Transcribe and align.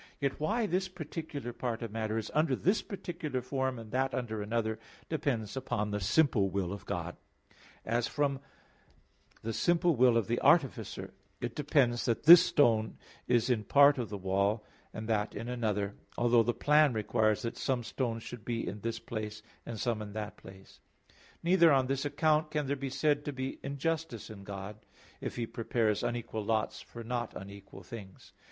Yet 0.19 0.39
why 0.39 0.65
this 0.65 0.87
particular 0.87 1.53
part 1.53 1.83
of 1.83 1.91
matter 1.91 2.17
is 2.17 2.31
under 2.33 2.55
this 2.55 2.81
particular 2.81 3.39
form, 3.39 3.77
and 3.77 3.91
that 3.91 4.15
under 4.15 4.41
another, 4.41 4.79
depends 5.09 5.55
upon 5.55 5.91
the 5.91 5.99
simple 5.99 6.49
will 6.49 6.73
of 6.73 6.87
God; 6.87 7.17
as 7.85 8.07
from 8.07 8.39
the 9.43 9.53
simple 9.53 9.95
will 9.95 10.17
of 10.17 10.25
the 10.25 10.39
artificer 10.41 11.13
it 11.39 11.53
depends 11.55 12.05
that 12.05 12.23
this 12.23 12.43
stone 12.43 12.97
is 13.27 13.51
in 13.51 13.63
part 13.63 13.99
of 13.99 14.09
the 14.09 14.17
wall, 14.17 14.65
and 14.91 15.07
that 15.07 15.35
in 15.35 15.47
another; 15.47 15.93
although 16.17 16.41
the 16.41 16.51
plan 16.51 16.93
requires 16.93 17.43
that 17.43 17.55
some 17.55 17.83
stones 17.83 18.23
should 18.23 18.43
be 18.43 18.67
in 18.67 18.81
this 18.81 18.97
place, 18.97 19.43
and 19.67 19.79
some 19.79 20.01
in 20.01 20.13
that 20.13 20.35
place. 20.35 20.79
Neither 21.43 21.71
on 21.71 21.85
this 21.85 22.05
account 22.05 22.49
can 22.49 22.65
there 22.65 22.75
be 22.75 22.89
said 22.89 23.23
to 23.25 23.31
be 23.31 23.59
injustice 23.61 24.31
in 24.31 24.45
God, 24.45 24.77
if 25.21 25.35
He 25.35 25.45
prepares 25.45 26.01
unequal 26.01 26.43
lots 26.43 26.81
for 26.81 27.03
not 27.03 27.35
unequal 27.35 27.83
things. 27.83 28.33